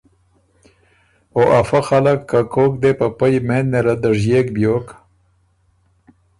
[1.35, 4.87] او ا فۀ خلق که کوک دی په پۀ یمېند نېله دژيېک بیوک